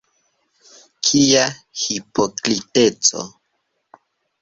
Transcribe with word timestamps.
Kia 1.03 1.45
hipokriteco! 1.81 3.19